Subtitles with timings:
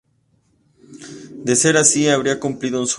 [1.45, 2.89] De ser así, habría cumplido un sueño.